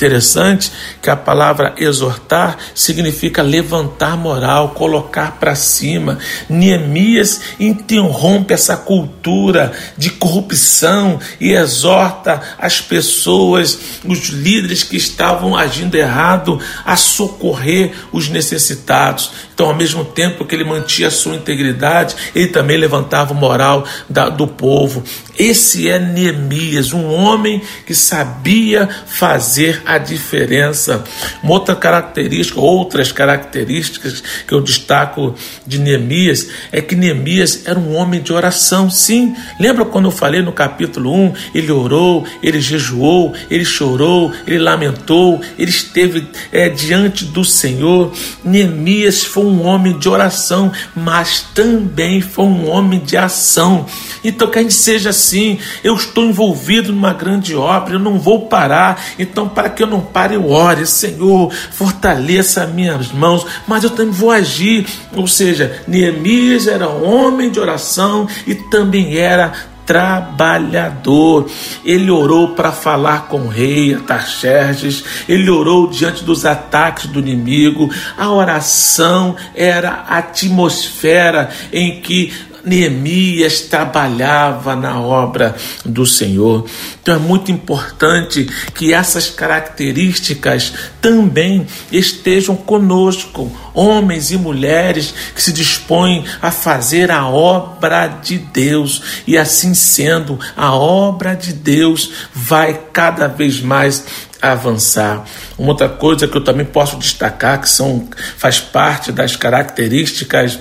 Interessante 0.03 0.69
que 1.01 1.09
a 1.09 1.15
palavra 1.15 1.75
exortar 1.77 2.57
significa 2.75 3.41
levantar 3.41 4.17
moral, 4.17 4.71
colocar 4.71 5.39
para 5.39 5.55
cima. 5.55 6.19
Neemias 6.49 7.39
interrompe 7.57 8.53
essa 8.53 8.75
cultura 8.75 9.71
de 9.97 10.09
corrupção 10.09 11.21
e 11.39 11.53
exorta 11.53 12.41
as 12.59 12.81
pessoas, 12.81 13.79
os 14.03 14.27
líderes 14.27 14.83
que 14.83 14.97
estavam 14.97 15.55
agindo 15.55 15.95
errado, 15.95 16.59
a 16.83 16.97
socorrer 16.97 17.93
os 18.11 18.27
necessitados. 18.27 19.31
Então, 19.53 19.67
ao 19.67 19.75
mesmo 19.75 20.03
tempo 20.03 20.43
que 20.43 20.53
ele 20.53 20.65
mantinha 20.65 21.07
a 21.07 21.11
sua 21.11 21.35
integridade, 21.35 22.15
ele 22.35 22.47
também 22.47 22.75
levantava 22.75 23.33
o 23.33 23.37
moral 23.37 23.85
da, 24.09 24.27
do 24.27 24.47
povo. 24.47 25.01
Esse 25.37 25.87
é 25.87 25.97
Neemias, 25.97 26.91
um 26.91 27.11
homem 27.11 27.61
que 27.85 27.95
sabia 27.95 28.89
fazer 29.07 29.81
a 29.85 29.92
diferença. 29.97 31.03
Uma 31.41 31.53
outra 31.53 31.75
característica, 31.75 32.59
outras 32.59 33.11
características 33.11 34.23
que 34.47 34.53
eu 34.53 34.61
destaco 34.61 35.35
de 35.65 35.79
Neemias 35.79 36.49
é 36.71 36.81
que 36.81 36.95
Neemias 36.95 37.63
era 37.65 37.79
um 37.79 37.95
homem 37.95 38.21
de 38.21 38.33
oração, 38.33 38.89
sim. 38.89 39.35
Lembra 39.59 39.85
quando 39.85 40.05
eu 40.05 40.11
falei 40.11 40.41
no 40.41 40.51
capítulo 40.51 41.13
1? 41.13 41.33
Ele 41.53 41.71
orou, 41.71 42.25
ele 42.41 42.59
jejuou, 42.59 43.33
ele 43.49 43.65
chorou, 43.65 44.31
ele 44.47 44.59
lamentou, 44.59 45.41
ele 45.57 45.71
esteve 45.71 46.27
é, 46.51 46.69
diante 46.69 47.25
do 47.25 47.43
Senhor. 47.43 48.11
Neemias 48.43 49.23
foi 49.23 49.45
um 49.45 49.65
homem 49.65 49.97
de 49.97 50.09
oração, 50.09 50.71
mas 50.95 51.41
também 51.53 52.21
foi 52.21 52.45
um 52.45 52.69
homem 52.69 52.99
de 52.99 53.17
ação. 53.17 53.85
Então, 54.23 54.49
que 54.49 54.59
a 54.59 54.61
gente 54.61 54.73
seja 54.73 55.09
assim, 55.09 55.59
eu 55.83 55.95
estou 55.95 56.23
envolvido 56.23 56.93
numa 56.93 57.13
grande 57.13 57.55
obra, 57.55 57.95
eu 57.95 57.99
não 57.99 58.17
vou 58.17 58.47
parar. 58.47 59.03
Então, 59.19 59.49
para 59.49 59.69
que 59.69 59.82
eu 59.83 59.87
não 59.87 60.01
pare, 60.01 60.35
eu 60.35 60.49
ore, 60.49 60.85
Senhor, 60.85 61.51
fortaleça 61.71 62.65
minhas 62.65 63.11
mãos, 63.11 63.45
mas 63.67 63.83
eu 63.83 63.89
também 63.89 64.13
vou 64.13 64.31
agir. 64.31 64.85
Ou 65.15 65.27
seja, 65.27 65.83
Neemias 65.87 66.67
era 66.67 66.87
homem 66.87 67.51
de 67.51 67.59
oração 67.59 68.27
e 68.47 68.55
também 68.55 69.17
era 69.17 69.51
trabalhador. 69.85 71.49
Ele 71.83 72.09
orou 72.09 72.49
para 72.49 72.71
falar 72.71 73.27
com 73.27 73.41
o 73.41 73.47
rei 73.47 73.93
Ataxerxes, 73.93 75.03
ele 75.27 75.49
orou 75.49 75.87
diante 75.87 76.23
dos 76.23 76.45
ataques 76.45 77.07
do 77.07 77.19
inimigo. 77.19 77.89
A 78.17 78.31
oração 78.31 79.35
era 79.53 80.05
a 80.07 80.17
atmosfera 80.17 81.49
em 81.71 82.01
que 82.01 82.33
Neemias 82.63 83.61
trabalhava 83.61 84.75
na 84.75 84.99
obra 84.99 85.55
do 85.85 86.05
Senhor. 86.05 86.65
Então 87.01 87.15
é 87.15 87.19
muito 87.19 87.51
importante 87.51 88.47
que 88.73 88.93
essas 88.93 89.29
características 89.29 90.73
também 91.01 91.67
estejam 91.91 92.55
conosco, 92.55 93.51
homens 93.73 94.31
e 94.31 94.37
mulheres 94.37 95.13
que 95.35 95.41
se 95.41 95.51
dispõem 95.51 96.23
a 96.41 96.51
fazer 96.51 97.11
a 97.11 97.27
obra 97.27 98.07
de 98.07 98.37
Deus. 98.37 99.01
E 99.27 99.37
assim 99.37 99.73
sendo, 99.73 100.39
a 100.55 100.73
obra 100.73 101.35
de 101.35 101.51
Deus 101.53 102.11
vai 102.33 102.79
cada 102.93 103.27
vez 103.27 103.59
mais 103.59 104.05
avançar. 104.41 105.25
Uma 105.57 105.69
outra 105.69 105.87
coisa 105.87 106.27
que 106.27 106.35
eu 106.35 106.43
também 106.43 106.65
posso 106.65 106.97
destacar, 106.97 107.61
que 107.61 107.69
são, 107.69 108.09
faz 108.37 108.59
parte 108.59 109.11
das 109.11 109.35
características 109.35 110.59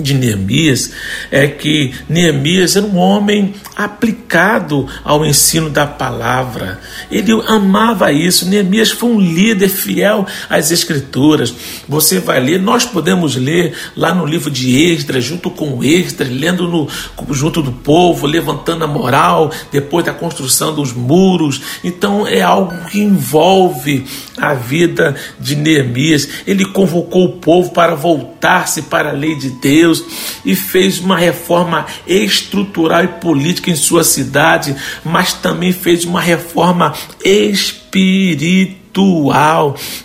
de 0.00 0.14
Neemias 0.14 0.90
é 1.30 1.46
que 1.46 1.92
Neemias 2.08 2.76
era 2.76 2.86
um 2.86 2.96
homem 2.96 3.54
aplicado 3.76 4.88
ao 5.04 5.24
ensino 5.24 5.68
da 5.68 5.86
palavra. 5.86 6.80
Ele 7.10 7.32
amava 7.46 8.10
isso. 8.10 8.48
Neemias 8.48 8.90
foi 8.90 9.10
um 9.10 9.20
líder 9.20 9.68
fiel 9.68 10.26
às 10.48 10.70
escrituras. 10.70 11.54
Você 11.86 12.20
vai 12.20 12.40
ler, 12.40 12.60
nós 12.60 12.86
podemos 12.86 13.36
ler 13.36 13.74
lá 13.94 14.14
no 14.14 14.24
livro 14.24 14.50
de 14.50 14.82
Esdras, 14.82 15.24
junto 15.24 15.50
com 15.50 15.84
Esdras, 15.84 16.30
lendo 16.30 16.66
no, 16.66 16.88
junto 17.30 17.60
do 17.60 17.72
povo, 17.72 18.26
levantando 18.26 18.84
a 18.84 18.88
moral 18.88 19.50
depois 19.70 20.06
da 20.06 20.14
construção 20.14 20.74
dos 20.74 20.92
muros. 20.92 21.60
Então 21.84 22.26
é 22.26 22.40
algo 22.40 22.86
que 22.86 22.98
envolve 22.98 24.06
a 24.38 24.54
vida 24.54 25.14
de 25.38 25.54
Neemias. 25.54 26.28
Ele 26.46 26.64
convocou 26.64 27.26
o 27.26 27.32
povo 27.32 27.72
para 27.72 27.94
voltar-se 27.94 28.82
para 28.82 29.10
a 29.10 29.12
lei 29.12 29.36
de 29.36 29.50
Deus 29.50 29.81
Deus 29.82 30.04
e 30.44 30.54
fez 30.54 31.00
uma 31.00 31.16
reforma 31.16 31.86
estrutural 32.06 33.02
e 33.02 33.08
política 33.08 33.68
em 33.68 33.74
sua 33.76 34.04
cidade, 34.04 34.76
mas 35.04 35.32
também 35.32 35.72
fez 35.72 36.04
uma 36.04 36.20
reforma 36.20 36.92
espiritual. 37.24 38.82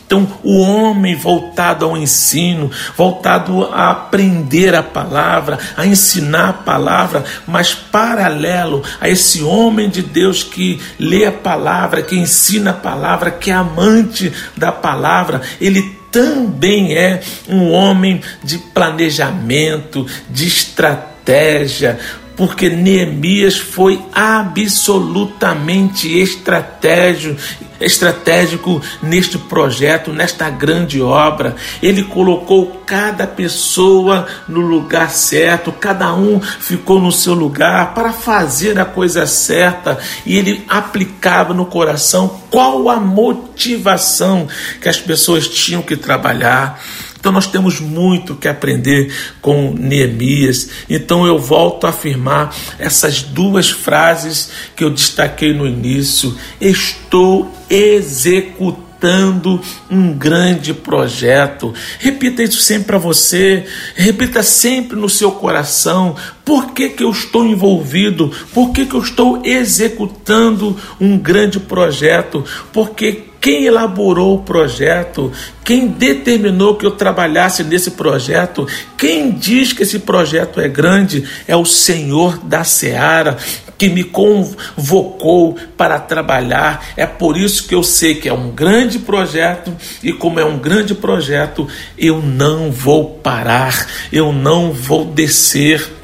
Então, 0.05 0.27
o 0.41 0.61
homem 0.61 1.15
voltado 1.15 1.85
ao 1.85 1.95
ensino, 1.95 2.71
voltado 2.95 3.65
a 3.65 3.91
aprender 3.91 4.73
a 4.73 4.81
palavra, 4.81 5.59
a 5.75 5.85
ensinar 5.85 6.49
a 6.49 6.53
palavra, 6.53 7.23
mas 7.45 7.75
paralelo 7.75 8.81
a 8.99 9.07
esse 9.09 9.43
homem 9.43 9.89
de 9.89 10.01
Deus 10.01 10.41
que 10.41 10.79
lê 10.97 11.25
a 11.25 11.31
palavra, 11.31 12.01
que 12.01 12.15
ensina 12.15 12.71
a 12.71 12.73
palavra, 12.73 13.29
que 13.29 13.51
é 13.51 13.53
amante 13.53 14.33
da 14.55 14.71
palavra, 14.71 15.41
ele 15.59 15.96
também 16.17 16.97
é 16.97 17.21
um 17.47 17.71
homem 17.71 18.19
de 18.43 18.57
planejamento, 18.57 20.03
de 20.27 20.47
estratégia, 20.47 21.99
porque 22.37 22.69
Neemias 22.69 23.57
foi 23.57 23.99
absolutamente 24.13 26.07
estratégico, 26.19 27.35
estratégico 27.81 28.79
neste 29.01 29.39
projeto, 29.39 30.13
nesta 30.13 30.47
grande 30.47 31.01
obra. 31.01 31.55
Ele 31.81 32.03
colocou 32.03 32.83
cada 32.85 33.25
pessoa 33.25 34.27
no 34.47 34.61
lugar 34.61 35.09
certo, 35.09 35.71
cada 35.71 36.13
um 36.13 36.39
ficou 36.39 37.01
no 37.01 37.11
seu 37.11 37.33
lugar 37.33 37.95
para 37.95 38.13
fazer 38.13 38.79
a 38.79 38.85
coisa 38.85 39.25
certa 39.25 39.97
e 40.23 40.37
ele 40.37 40.63
aplicava 40.69 41.55
no 41.55 41.65
coração 41.65 42.39
qual 42.51 42.87
a 42.87 42.99
motivação 42.99 44.47
que 44.79 44.87
as 44.87 44.99
pessoas 44.99 45.47
tinham 45.47 45.81
que 45.81 45.97
trabalhar. 45.97 46.79
Então 47.27 47.33
nós 47.33 47.47
temos 47.47 47.81
muito 47.81 48.37
que 48.37 48.47
aprender 48.47 49.13
com 49.41 49.73
Neemias. 49.77 50.69
Então 50.89 51.27
eu 51.27 51.37
volto 51.37 51.85
a 51.85 51.89
afirmar 51.89 52.55
essas 52.79 53.21
duas 53.21 53.69
frases 53.69 54.49
que 54.73 54.81
eu 54.81 54.89
destaquei 54.89 55.53
no 55.53 55.67
início. 55.67 56.33
Estou 56.61 57.53
executando 57.69 59.61
um 59.91 60.13
grande 60.13 60.73
projeto. 60.73 61.73
Repita 61.99 62.43
isso 62.43 62.61
sempre 62.61 62.85
para 62.85 62.97
você, 62.97 63.65
repita 63.93 64.41
sempre 64.41 64.97
no 64.97 65.09
seu 65.09 65.33
coração. 65.33 66.15
Por 66.45 66.71
que, 66.71 66.87
que 66.87 67.03
eu 67.03 67.11
estou 67.11 67.45
envolvido? 67.45 68.31
Por 68.53 68.71
que, 68.71 68.85
que 68.85 68.95
eu 68.95 69.01
estou 69.01 69.41
executando 69.43 70.77
um 70.97 71.17
grande 71.17 71.59
projeto? 71.59 72.45
Porque 72.71 73.26
quem 73.39 73.65
elaborou 73.65 74.35
o 74.35 74.43
projeto, 74.43 75.31
quem 75.63 75.87
determinou 75.87 76.75
que 76.75 76.85
eu 76.85 76.91
trabalhasse 76.91 77.63
nesse 77.63 77.91
projeto, 77.91 78.67
quem 78.97 79.31
diz 79.31 79.73
que 79.73 79.83
esse 79.83 79.99
projeto 79.99 80.59
é 80.59 80.67
grande? 80.67 81.27
É 81.47 81.55
o 81.55 81.65
Senhor 81.65 82.37
da 82.39 82.63
Seara, 82.63 83.37
que 83.77 83.89
me 83.89 84.03
convocou 84.03 85.55
para 85.77 85.99
trabalhar. 85.99 86.85
É 86.97 87.05
por 87.05 87.37
isso 87.37 87.67
que 87.67 87.75
eu 87.75 87.83
sei 87.83 88.15
que 88.15 88.27
é 88.27 88.33
um 88.33 88.49
grande 88.49 88.99
projeto 88.99 89.75
e, 90.01 90.11
como 90.11 90.39
é 90.39 90.45
um 90.45 90.57
grande 90.57 90.95
projeto, 90.95 91.67
eu 91.97 92.21
não 92.21 92.71
vou 92.71 93.19
parar, 93.21 93.87
eu 94.11 94.33
não 94.33 94.71
vou 94.71 95.05
descer 95.05 95.96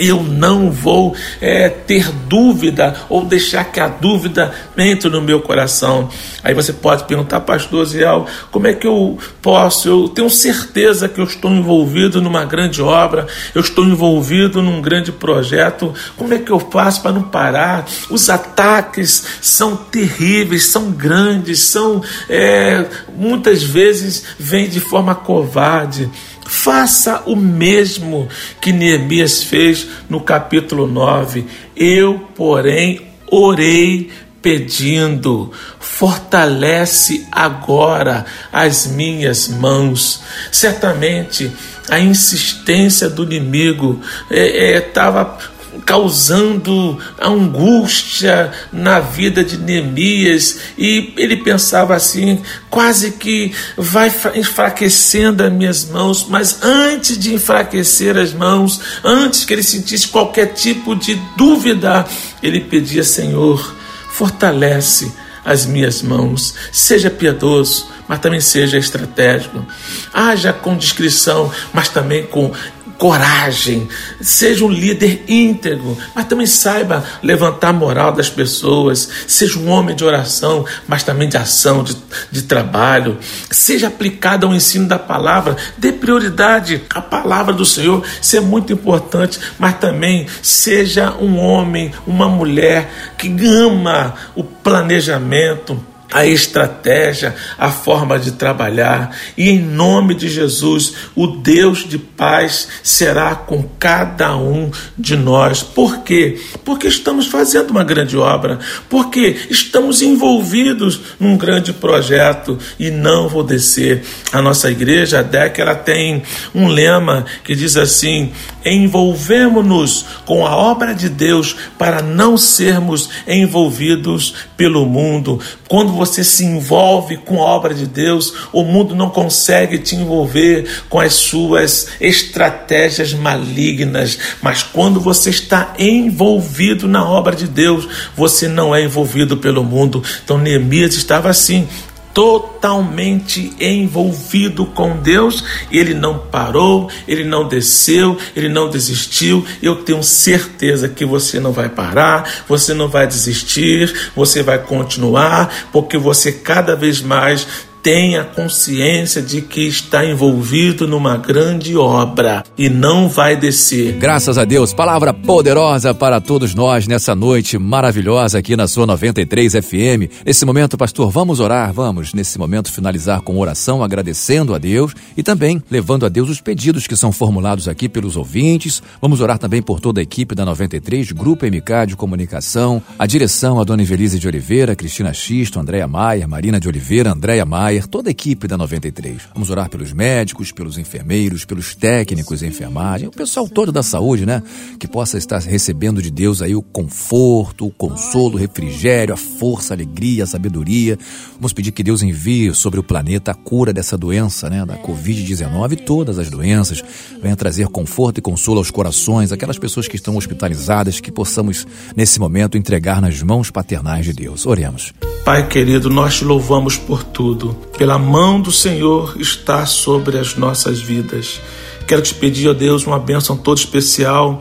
eu 0.00 0.22
não 0.22 0.70
vou 0.70 1.14
é, 1.40 1.68
ter 1.68 2.10
dúvida 2.26 2.96
ou 3.08 3.24
deixar 3.24 3.64
que 3.64 3.78
a 3.78 3.86
dúvida 3.86 4.52
entre 4.76 5.10
no 5.10 5.20
meu 5.20 5.42
coração. 5.42 6.08
Aí 6.42 6.54
você 6.54 6.72
pode 6.72 7.04
perguntar, 7.04 7.40
pastor 7.40 7.84
Ziel, 7.84 8.26
como 8.50 8.66
é 8.66 8.72
que 8.72 8.86
eu 8.86 9.18
posso? 9.42 9.88
Eu 9.88 10.08
tenho 10.08 10.30
certeza 10.30 11.06
que 11.06 11.20
eu 11.20 11.24
estou 11.24 11.50
envolvido 11.50 12.22
numa 12.22 12.44
grande 12.46 12.80
obra, 12.80 13.26
eu 13.54 13.60
estou 13.60 13.84
envolvido 13.84 14.62
num 14.62 14.80
grande 14.80 15.12
projeto. 15.12 15.92
Como 16.16 16.32
é 16.32 16.38
que 16.38 16.50
eu 16.50 16.58
faço 16.58 17.02
para 17.02 17.12
não 17.12 17.22
parar? 17.22 17.86
Os 18.08 18.30
ataques 18.30 19.24
são 19.42 19.76
terríveis, 19.76 20.66
são 20.66 20.90
grandes, 20.90 21.60
são 21.60 22.02
é, 22.28 22.86
muitas 23.14 23.62
vezes 23.62 24.24
vêm 24.38 24.68
de 24.68 24.80
forma 24.80 25.14
covarde. 25.14 26.08
Faça 26.52 27.22
o 27.26 27.36
mesmo 27.36 28.28
que 28.60 28.72
Neemias 28.72 29.40
fez 29.44 29.86
no 30.08 30.20
capítulo 30.20 30.84
9. 30.84 31.46
Eu, 31.76 32.28
porém, 32.34 33.06
orei 33.30 34.10
pedindo, 34.42 35.52
fortalece 35.78 37.24
agora 37.30 38.26
as 38.52 38.88
minhas 38.88 39.46
mãos. 39.46 40.22
Certamente 40.50 41.52
a 41.88 42.00
insistência 42.00 43.08
do 43.08 43.22
inimigo 43.22 44.00
estava 44.28 45.38
é, 45.40 45.44
é, 45.44 45.59
causando 45.84 46.98
angústia 47.20 48.52
na 48.72 49.00
vida 49.00 49.42
de 49.44 49.58
Neemias. 49.58 50.58
E 50.76 51.12
ele 51.16 51.38
pensava 51.38 51.94
assim, 51.94 52.40
quase 52.68 53.12
que 53.12 53.52
vai 53.76 54.12
enfraquecendo 54.34 55.42
as 55.42 55.52
minhas 55.52 55.84
mãos, 55.86 56.26
mas 56.28 56.62
antes 56.62 57.18
de 57.18 57.34
enfraquecer 57.34 58.16
as 58.16 58.32
mãos, 58.32 58.80
antes 59.04 59.44
que 59.44 59.52
ele 59.52 59.62
sentisse 59.62 60.08
qualquer 60.08 60.46
tipo 60.54 60.94
de 60.94 61.14
dúvida, 61.36 62.06
ele 62.42 62.60
pedia, 62.60 63.04
Senhor, 63.04 63.74
fortalece 64.10 65.12
as 65.44 65.66
minhas 65.66 66.02
mãos, 66.02 66.54
seja 66.70 67.10
piedoso, 67.10 67.88
mas 68.06 68.18
também 68.18 68.40
seja 68.40 68.76
estratégico. 68.76 69.64
Haja 70.12 70.52
com 70.52 70.76
discrição, 70.76 71.50
mas 71.72 71.88
também 71.88 72.26
com 72.26 72.52
coragem, 73.00 73.88
seja 74.20 74.62
um 74.62 74.70
líder 74.70 75.24
íntegro, 75.26 75.96
mas 76.14 76.26
também 76.26 76.46
saiba 76.46 77.02
levantar 77.22 77.70
a 77.70 77.72
moral 77.72 78.12
das 78.12 78.28
pessoas, 78.28 79.08
seja 79.26 79.58
um 79.58 79.70
homem 79.70 79.96
de 79.96 80.04
oração, 80.04 80.66
mas 80.86 81.02
também 81.02 81.26
de 81.26 81.38
ação, 81.38 81.82
de, 81.82 81.96
de 82.30 82.42
trabalho, 82.42 83.16
seja 83.50 83.86
aplicado 83.86 84.46
ao 84.46 84.54
ensino 84.54 84.86
da 84.86 84.98
palavra, 84.98 85.56
dê 85.78 85.92
prioridade 85.92 86.82
à 86.94 87.00
palavra 87.00 87.54
do 87.54 87.64
Senhor, 87.64 88.04
isso 88.20 88.36
é 88.36 88.40
muito 88.40 88.70
importante, 88.70 89.40
mas 89.58 89.78
também 89.78 90.26
seja 90.42 91.14
um 91.18 91.38
homem, 91.38 91.94
uma 92.06 92.28
mulher 92.28 93.14
que 93.16 93.34
ama 93.46 94.14
o 94.36 94.44
planejamento, 94.44 95.82
a 96.12 96.26
estratégia, 96.26 97.34
a 97.58 97.70
forma 97.70 98.18
de 98.18 98.32
trabalhar, 98.32 99.16
e 99.36 99.48
em 99.50 99.58
nome 99.58 100.14
de 100.14 100.28
Jesus, 100.28 100.94
o 101.14 101.26
Deus 101.26 101.88
de 101.88 101.98
paz 101.98 102.68
será 102.82 103.34
com 103.34 103.62
cada 103.78 104.36
um 104.36 104.70
de 104.98 105.16
nós. 105.16 105.62
Por 105.62 105.98
quê? 106.02 106.40
Porque 106.64 106.88
estamos 106.88 107.26
fazendo 107.26 107.70
uma 107.70 107.84
grande 107.84 108.16
obra, 108.16 108.58
porque 108.88 109.36
estamos 109.48 110.02
envolvidos 110.02 111.00
num 111.18 111.36
grande 111.36 111.72
projeto 111.72 112.58
e 112.78 112.90
não 112.90 113.28
vou 113.28 113.42
descer. 113.42 114.02
A 114.32 114.42
nossa 114.42 114.70
igreja, 114.70 115.20
a 115.20 115.22
DEC, 115.22 115.60
ela 115.60 115.74
tem 115.74 116.22
um 116.54 116.68
lema 116.68 117.24
que 117.44 117.54
diz 117.54 117.76
assim: 117.76 118.32
envolvemos-nos 118.64 120.04
com 120.24 120.46
a 120.46 120.56
obra 120.56 120.94
de 120.94 121.08
Deus 121.08 121.56
para 121.78 122.02
não 122.02 122.36
sermos 122.36 123.08
envolvidos 123.26 124.34
pelo 124.56 124.84
mundo. 124.86 125.40
Quando 125.68 125.99
você 126.00 126.24
se 126.24 126.46
envolve 126.46 127.18
com 127.18 127.42
a 127.42 127.44
obra 127.44 127.74
de 127.74 127.86
Deus, 127.86 128.32
o 128.54 128.64
mundo 128.64 128.94
não 128.94 129.10
consegue 129.10 129.76
te 129.76 129.94
envolver 129.94 130.66
com 130.88 130.98
as 130.98 131.12
suas 131.12 131.88
estratégias 132.00 133.12
malignas, 133.12 134.18
mas 134.40 134.62
quando 134.62 134.98
você 134.98 135.28
está 135.28 135.74
envolvido 135.78 136.88
na 136.88 137.06
obra 137.06 137.36
de 137.36 137.46
Deus, 137.46 137.86
você 138.16 138.48
não 138.48 138.74
é 138.74 138.82
envolvido 138.82 139.36
pelo 139.36 139.62
mundo. 139.62 140.02
Então 140.24 140.38
Neemias 140.38 140.94
estava 140.94 141.28
assim, 141.28 141.68
totalmente 142.12 143.54
envolvido 143.60 144.66
com 144.66 144.96
Deus, 144.96 145.44
ele 145.70 145.94
não 145.94 146.18
parou, 146.18 146.90
ele 147.06 147.24
não 147.24 147.46
desceu, 147.46 148.16
ele 148.34 148.48
não 148.48 148.68
desistiu. 148.68 149.44
Eu 149.62 149.76
tenho 149.76 150.02
certeza 150.02 150.88
que 150.88 151.04
você 151.04 151.38
não 151.40 151.52
vai 151.52 151.68
parar, 151.68 152.44
você 152.48 152.74
não 152.74 152.88
vai 152.88 153.06
desistir, 153.06 154.10
você 154.14 154.42
vai 154.42 154.58
continuar, 154.58 155.68
porque 155.72 155.96
você 155.96 156.32
cada 156.32 156.74
vez 156.76 157.00
mais 157.00 157.46
tenha 157.82 158.24
consciência 158.24 159.22
de 159.22 159.40
que 159.42 159.66
está 159.66 160.04
envolvido 160.04 160.86
numa 160.86 161.16
grande 161.16 161.76
obra 161.76 162.44
e 162.56 162.68
não 162.68 163.08
vai 163.08 163.36
descer. 163.36 163.92
Graças 163.94 164.38
a 164.38 164.44
Deus, 164.44 164.72
palavra 164.72 165.12
poderosa 165.12 165.94
para 165.94 166.20
todos 166.20 166.54
nós 166.54 166.86
nessa 166.86 167.14
noite 167.14 167.58
maravilhosa 167.58 168.38
aqui 168.38 168.56
na 168.56 168.68
sua 168.68 168.86
93 168.86 169.52
FM. 169.54 170.24
Nesse 170.24 170.44
momento, 170.44 170.76
pastor, 170.76 171.10
vamos 171.10 171.40
orar, 171.40 171.72
vamos 171.72 172.12
nesse 172.12 172.38
momento 172.38 172.72
finalizar 172.72 173.22
com 173.22 173.38
oração, 173.38 173.82
agradecendo 173.82 174.54
a 174.54 174.58
Deus 174.58 174.94
e 175.16 175.22
também 175.22 175.62
levando 175.70 176.04
a 176.04 176.08
Deus 176.08 176.28
os 176.28 176.40
pedidos 176.40 176.86
que 176.86 176.96
são 176.96 177.12
formulados 177.12 177.68
aqui 177.68 177.88
pelos 177.88 178.16
ouvintes. 178.16 178.82
Vamos 179.00 179.20
orar 179.20 179.38
também 179.38 179.62
por 179.62 179.80
toda 179.80 180.00
a 180.00 180.02
equipe 180.02 180.34
da 180.34 180.44
93, 180.44 181.12
Grupo 181.12 181.46
MK 181.46 181.86
de 181.88 181.96
Comunicação, 181.96 182.82
a 182.98 183.06
direção 183.06 183.60
a 183.60 183.64
Dona 183.64 183.82
Evelise 183.82 184.18
de 184.18 184.28
Oliveira, 184.28 184.76
Cristina 184.76 185.12
Xisto, 185.12 185.58
Andréia 185.58 185.88
Maia, 185.88 186.28
Marina 186.28 186.60
de 186.60 186.68
Oliveira, 186.68 187.12
Andréia 187.12 187.44
Maia, 187.44 187.69
Maier, 187.70 187.86
toda 187.86 188.10
a 188.10 188.12
equipe 188.12 188.48
da 188.48 188.56
93. 188.56 189.22
Vamos 189.32 189.48
orar 189.48 189.70
pelos 189.70 189.92
médicos, 189.92 190.50
pelos 190.50 190.76
enfermeiros, 190.76 191.44
pelos 191.44 191.74
técnicos 191.74 192.42
em 192.42 192.48
enfermagem, 192.48 193.06
o 193.06 193.12
pessoal 193.12 193.48
todo 193.48 193.70
da 193.70 193.82
saúde, 193.82 194.26
né? 194.26 194.42
Que 194.78 194.88
possa 194.88 195.16
estar 195.16 195.38
recebendo 195.38 196.02
de 196.02 196.10
Deus 196.10 196.42
aí 196.42 196.54
o 196.54 196.62
conforto, 196.62 197.66
o 197.66 197.70
consolo, 197.70 198.34
o 198.34 198.38
refrigério, 198.38 199.14
a 199.14 199.16
força, 199.16 199.72
a 199.72 199.76
alegria, 199.76 200.24
a 200.24 200.26
sabedoria. 200.26 200.98
Vamos 201.34 201.52
pedir 201.52 201.70
que 201.70 201.84
Deus 201.84 202.02
envie 202.02 202.52
sobre 202.54 202.80
o 202.80 202.82
planeta 202.82 203.30
a 203.30 203.34
cura 203.34 203.72
dessa 203.72 203.96
doença, 203.96 204.50
né? 204.50 204.66
Da 204.66 204.76
Covid-19 204.76 205.72
e 205.72 205.76
todas 205.76 206.18
as 206.18 206.28
doenças. 206.28 206.82
Venha 207.22 207.36
trazer 207.36 207.68
conforto 207.68 208.18
e 208.18 208.22
consolo 208.22 208.58
aos 208.58 208.70
corações, 208.70 209.30
aquelas 209.30 209.58
pessoas 209.58 209.86
que 209.86 209.94
estão 209.94 210.16
hospitalizadas, 210.16 210.98
que 210.98 211.12
possamos, 211.12 211.66
nesse 211.94 212.18
momento, 212.18 212.58
entregar 212.58 213.00
nas 213.00 213.22
mãos 213.22 213.48
paternais 213.48 214.04
de 214.04 214.12
Deus. 214.12 214.44
Oremos. 214.44 214.92
Pai 215.24 215.46
querido, 215.46 215.88
nós 215.88 216.16
te 216.16 216.24
louvamos 216.24 216.76
por 216.76 217.04
tudo. 217.04 217.59
Pela 217.76 217.98
mão 217.98 218.40
do 218.40 218.52
Senhor 218.52 219.16
está 219.18 219.64
sobre 219.66 220.18
as 220.18 220.36
nossas 220.36 220.80
vidas. 220.80 221.40
Quero 221.86 222.02
te 222.02 222.14
pedir, 222.14 222.48
ó 222.48 222.52
Deus, 222.52 222.86
uma 222.86 222.98
bênção 222.98 223.36
toda 223.36 223.60
especial 223.60 224.40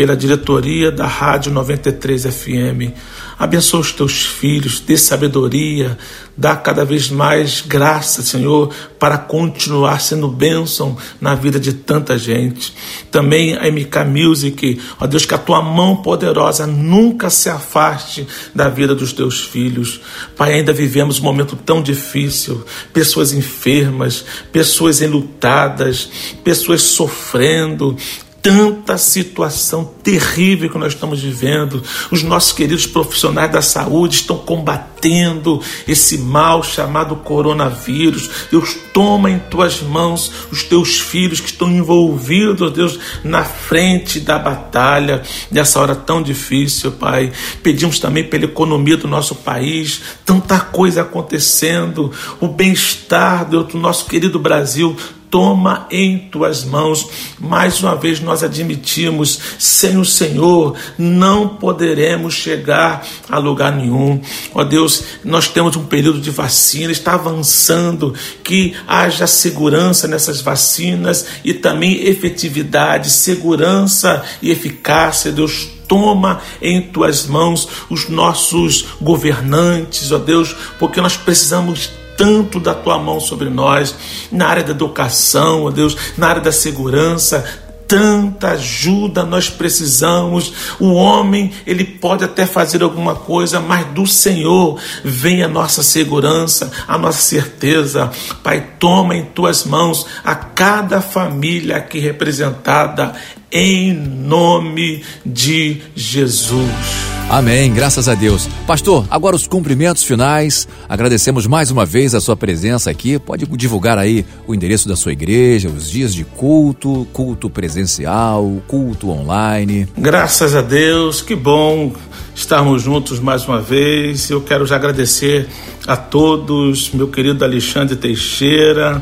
pela 0.00 0.16
diretoria 0.16 0.90
da 0.90 1.06
Rádio 1.06 1.52
93 1.52 2.24
FM. 2.24 2.96
Abençoa 3.38 3.80
os 3.80 3.92
teus 3.92 4.24
filhos, 4.24 4.80
dê 4.80 4.96
sabedoria, 4.96 5.98
dá 6.34 6.56
cada 6.56 6.86
vez 6.86 7.10
mais 7.10 7.60
graça, 7.60 8.22
Senhor, 8.22 8.72
para 8.98 9.18
continuar 9.18 10.00
sendo 10.00 10.26
bênção 10.26 10.96
na 11.20 11.34
vida 11.34 11.60
de 11.60 11.74
tanta 11.74 12.16
gente. 12.16 12.72
Também 13.10 13.54
a 13.58 13.70
MK 13.70 14.04
Music, 14.08 14.80
ó 14.98 15.06
Deus, 15.06 15.26
que 15.26 15.34
a 15.34 15.38
tua 15.38 15.60
mão 15.60 15.96
poderosa 15.96 16.66
nunca 16.66 17.28
se 17.28 17.50
afaste 17.50 18.26
da 18.54 18.70
vida 18.70 18.94
dos 18.94 19.12
teus 19.12 19.44
filhos. 19.44 20.00
Pai, 20.34 20.54
ainda 20.54 20.72
vivemos 20.72 21.20
um 21.20 21.24
momento 21.24 21.56
tão 21.56 21.82
difícil, 21.82 22.64
pessoas 22.90 23.34
enfermas, 23.34 24.24
pessoas 24.50 25.02
enlutadas, 25.02 26.08
pessoas 26.42 26.80
sofrendo, 26.80 27.98
tanta 28.42 28.96
situação 28.96 29.84
terrível 30.02 30.70
que 30.70 30.78
nós 30.78 30.94
estamos 30.94 31.20
vivendo. 31.20 31.82
Os 32.10 32.22
nossos 32.22 32.52
queridos 32.52 32.86
profissionais 32.86 33.50
da 33.52 33.62
saúde 33.62 34.16
estão 34.16 34.38
combatendo 34.38 35.60
esse 35.86 36.18
mal 36.18 36.62
chamado 36.62 37.16
coronavírus. 37.16 38.30
Deus, 38.50 38.76
toma 38.92 39.30
em 39.30 39.38
tuas 39.38 39.80
mãos 39.82 40.32
os 40.50 40.62
teus 40.62 41.00
filhos 41.00 41.40
que 41.40 41.50
estão 41.50 41.70
envolvidos, 41.70 42.72
Deus, 42.72 42.98
na 43.22 43.44
frente 43.44 44.20
da 44.20 44.38
batalha 44.38 45.22
nessa 45.50 45.80
hora 45.80 45.94
tão 45.94 46.22
difícil, 46.22 46.92
Pai. 46.92 47.32
Pedimos 47.62 47.98
também 47.98 48.24
pela 48.24 48.44
economia 48.44 48.96
do 48.96 49.08
nosso 49.08 49.34
país, 49.34 50.00
tanta 50.24 50.58
coisa 50.60 51.02
acontecendo, 51.02 52.10
o 52.40 52.48
bem-estar 52.48 53.48
do 53.48 53.66
nosso 53.76 54.06
querido 54.06 54.38
Brasil 54.38 54.96
toma 55.30 55.86
em 55.90 56.18
tuas 56.18 56.64
mãos. 56.64 57.08
Mais 57.38 57.80
uma 57.80 57.94
vez 57.94 58.20
nós 58.20 58.42
admitimos, 58.42 59.38
sem 59.58 59.96
o 59.96 60.04
Senhor 60.04 60.76
não 60.98 61.48
poderemos 61.48 62.34
chegar 62.34 63.06
a 63.28 63.38
lugar 63.38 63.72
nenhum. 63.72 64.20
Ó 64.52 64.64
Deus, 64.64 65.04
nós 65.24 65.48
temos 65.48 65.76
um 65.76 65.84
período 65.84 66.20
de 66.20 66.30
vacina, 66.30 66.90
está 66.90 67.14
avançando, 67.14 68.14
que 68.42 68.74
haja 68.86 69.26
segurança 69.26 70.08
nessas 70.08 70.40
vacinas 70.40 71.26
e 71.44 71.54
também 71.54 72.06
efetividade, 72.06 73.10
segurança 73.10 74.22
e 74.42 74.50
eficácia, 74.50 75.30
Deus 75.30 75.68
toma 75.86 76.40
em 76.62 76.80
tuas 76.82 77.26
mãos 77.26 77.68
os 77.90 78.08
nossos 78.08 78.86
governantes, 79.00 80.12
ó 80.12 80.18
Deus, 80.18 80.54
porque 80.78 81.00
nós 81.00 81.16
precisamos 81.16 81.90
tanto 82.20 82.60
da 82.60 82.74
tua 82.74 82.98
mão 82.98 83.18
sobre 83.18 83.48
nós, 83.48 83.94
na 84.30 84.46
área 84.46 84.62
da 84.62 84.72
educação, 84.72 85.64
ó 85.64 85.70
Deus, 85.70 85.96
na 86.18 86.28
área 86.28 86.42
da 86.42 86.52
segurança, 86.52 87.42
tanta 87.88 88.50
ajuda 88.50 89.24
nós 89.24 89.48
precisamos. 89.48 90.52
O 90.78 90.92
homem, 90.92 91.50
ele 91.66 91.82
pode 91.82 92.22
até 92.22 92.44
fazer 92.44 92.82
alguma 92.82 93.14
coisa, 93.14 93.58
mas 93.58 93.86
do 93.86 94.06
Senhor 94.06 94.78
vem 95.02 95.42
a 95.42 95.48
nossa 95.48 95.82
segurança, 95.82 96.70
a 96.86 96.98
nossa 96.98 97.22
certeza. 97.22 98.10
Pai, 98.42 98.66
toma 98.78 99.16
em 99.16 99.24
tuas 99.24 99.64
mãos 99.64 100.04
a 100.22 100.34
cada 100.34 101.00
família 101.00 101.78
aqui 101.78 101.98
representada 101.98 103.14
em 103.50 103.94
nome 103.94 105.02
de 105.24 105.80
Jesus. 105.96 107.09
Amém, 107.30 107.72
graças 107.72 108.08
a 108.08 108.16
Deus. 108.16 108.48
Pastor, 108.66 109.06
agora 109.08 109.36
os 109.36 109.46
cumprimentos 109.46 110.02
finais. 110.02 110.66
Agradecemos 110.88 111.46
mais 111.46 111.70
uma 111.70 111.86
vez 111.86 112.12
a 112.12 112.20
sua 112.20 112.36
presença 112.36 112.90
aqui. 112.90 113.20
Pode 113.20 113.46
divulgar 113.56 113.98
aí 113.98 114.26
o 114.48 114.52
endereço 114.52 114.88
da 114.88 114.96
sua 114.96 115.12
igreja, 115.12 115.68
os 115.68 115.88
dias 115.88 116.12
de 116.12 116.24
culto, 116.24 117.06
culto 117.12 117.48
presencial, 117.48 118.60
culto 118.66 119.10
online. 119.10 119.86
Graças 119.96 120.56
a 120.56 120.60
Deus, 120.60 121.22
que 121.22 121.36
bom 121.36 121.92
estarmos 122.34 122.82
juntos 122.82 123.20
mais 123.20 123.46
uma 123.46 123.60
vez. 123.60 124.28
Eu 124.28 124.40
quero 124.40 124.66
já 124.66 124.74
agradecer 124.74 125.46
a 125.86 125.96
todos, 125.96 126.90
meu 126.90 127.06
querido 127.06 127.44
Alexandre 127.44 127.94
Teixeira. 127.94 129.00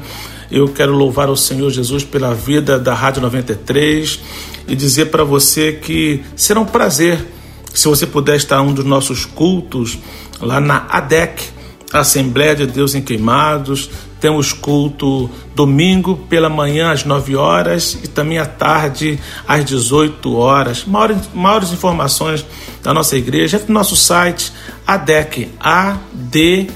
Eu 0.51 0.69
quero 0.69 0.93
louvar 0.93 1.31
o 1.31 1.37
Senhor 1.37 1.71
Jesus 1.71 2.05
pela 2.05 2.35
vida 2.35 2.79
da 2.79 2.93
Rádio 2.93 3.23
93 3.23 4.21
e 4.69 4.77
dizer 4.77 5.07
para 5.07 5.25
você 5.25 5.73
que 5.73 6.23
será 6.37 6.61
um 6.61 6.67
prazer 6.67 7.38
se 7.74 7.88
você 7.88 8.07
puder 8.07 8.37
estar 8.37 8.61
um 8.62 8.72
dos 8.72 8.85
nossos 8.85 9.24
cultos 9.24 9.98
lá 10.40 10.61
na 10.61 10.87
ADEC, 10.90 11.42
Assembleia 11.92 12.54
de 12.54 12.66
Deus 12.66 12.94
em 12.94 13.00
Queimados, 13.00 13.90
temos 14.20 14.52
culto 14.52 15.31
domingo 15.54 16.16
pela 16.28 16.48
manhã 16.48 16.90
às 16.90 17.04
9 17.04 17.37
horas 17.37 17.96
e 18.02 18.09
também 18.09 18.38
à 18.38 18.46
tarde 18.46 19.18
às 19.46 19.64
18 19.64 20.35
horas. 20.37 20.85
Maiores, 20.85 21.28
maiores 21.33 21.72
informações 21.72 22.44
da 22.83 22.92
nossa 22.92 23.16
igreja 23.16 23.57
é 23.57 23.61
no 23.66 23.74
nosso 23.74 23.96
site 23.96 24.52
ADEC, 24.87 25.48
A-D-E-Q 25.61 26.72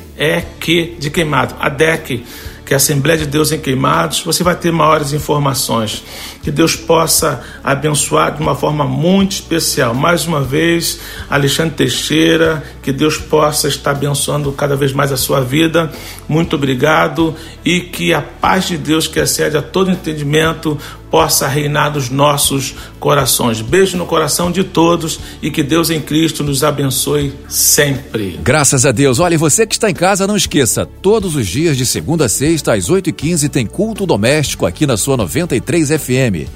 de 0.99 1.11
Queimado, 1.11 1.55
ADEC 1.59 2.25
que 2.73 2.75
é 2.75 2.77
a 2.77 2.79
Assembleia 2.79 3.19
de 3.19 3.27
Deus 3.27 3.53
em 3.53 3.59
Queimados, 3.59 4.23
você 4.23 4.43
vai 4.43 4.57
ter 4.57 4.73
maiores 4.73 5.13
informações. 5.13 6.03
Que 6.43 6.51
Deus 6.51 6.75
possa 6.75 7.43
abençoar 7.63 8.35
de 8.35 8.41
uma 8.41 8.55
forma 8.55 8.87
muito 8.87 9.33
especial. 9.33 9.95
Mais 9.95 10.27
uma 10.27 10.41
vez, 10.41 10.99
Alexandre 11.29 11.75
Teixeira, 11.75 12.65
que 12.83 12.91
Deus 12.91 13.19
possa 13.19 13.69
estar 13.69 13.91
abençoando 13.91 14.51
cada 14.53 14.75
vez 14.75 14.91
mais 14.91 15.13
a 15.13 15.19
sua 15.19 15.43
vida. 15.43 15.93
Muito 16.27 16.57
obrigado 16.57 17.37
e 17.63 17.81
que 17.81 18.15
a 18.15 18.23
paz 18.23 18.69
de 18.69 18.79
Deus, 18.79 19.07
que 19.07 19.21
excede 19.21 19.55
a 19.55 19.61
todo 19.61 19.91
entendimento, 19.91 20.79
possa 21.13 21.47
reinar 21.47 21.93
nos 21.93 22.09
nossos 22.09 22.75
corações. 22.99 23.61
Beijo 23.61 23.99
no 23.99 24.07
coração 24.07 24.51
de 24.51 24.65
todos 24.65 25.21
e 25.43 25.51
que 25.51 25.63
Deus 25.63 25.91
em 25.91 26.01
Cristo 26.01 26.43
nos 26.43 26.65
abençoe 26.65 27.35
sempre. 27.51 28.41
Graças 28.43 28.87
a 28.87 28.93
Deus. 28.93 29.21
Olha, 29.21 29.37
você 29.37 29.67
que 29.67 29.75
está 29.75 29.91
em 29.91 29.95
casa, 29.95 30.27
não 30.27 30.39
esqueça, 30.39 30.87
todos 30.87 31.37
os 31.37 31.47
dias 31.47 31.77
de 31.77 31.85
segunda 31.85 32.25
a 32.25 32.29
sexta, 32.31 32.73
às 32.73 32.89
8h15, 32.89 33.51
tem 33.51 33.67
culto 33.67 34.07
doméstico 34.07 34.65
aqui 34.65 34.87
na 34.87 34.97
sua 34.97 35.19
93 35.19 35.91
FM. 35.91 36.49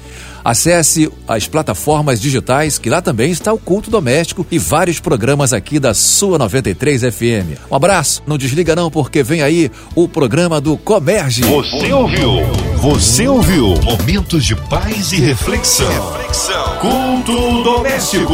Acesse 0.47 1.11
as 1.27 1.45
plataformas 1.45 2.21
digitais, 2.21 2.77
que 2.77 2.89
lá 2.89 3.01
também 3.01 3.31
está 3.31 3.51
o 3.51 3.57
culto 3.57 3.91
doméstico 3.91 4.47
e 4.49 4.57
vários 4.57 4.97
programas 4.97 5.51
aqui 5.51 5.77
da 5.77 5.93
sua 5.93 6.37
93 6.37 7.01
FM. 7.01 7.59
Um 7.69 7.75
abraço, 7.75 8.23
não 8.25 8.37
desliga 8.37 8.73
não, 8.73 8.89
porque 8.89 9.23
vem 9.23 9.41
aí 9.41 9.69
o 9.93 10.07
programa 10.07 10.61
do 10.61 10.77
Comerge. 10.77 11.41
Você 11.41 11.91
ouviu? 11.91 12.29
Você 12.77 13.27
ouviu? 13.27 13.75
Momentos 13.83 14.45
de 14.45 14.55
paz 14.55 15.11
e 15.11 15.17
reflexão. 15.17 16.13
reflexão. 16.13 16.77
Culto 16.77 17.63
doméstico. 17.63 18.33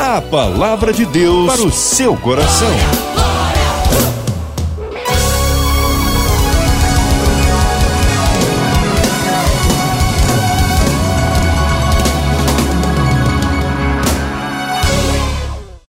A 0.00 0.22
palavra 0.22 0.92
de 0.92 1.04
Deus 1.04 1.52
para 1.52 1.62
o 1.62 1.72
seu 1.72 2.16
coração. 2.16 3.19